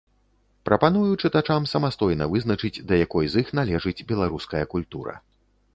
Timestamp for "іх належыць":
3.45-3.99